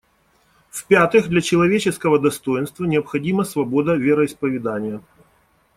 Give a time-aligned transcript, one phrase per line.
[0.71, 4.99] В-пятых, для человеческого достоинства необходима свобода вероисповедания.